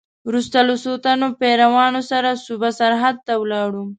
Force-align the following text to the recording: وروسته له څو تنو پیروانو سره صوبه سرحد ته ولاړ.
وروسته 0.27 0.57
له 0.67 0.75
څو 0.83 0.91
تنو 1.03 1.27
پیروانو 1.39 2.01
سره 2.11 2.29
صوبه 2.45 2.69
سرحد 2.79 3.15
ته 3.27 3.33
ولاړ. 3.41 3.71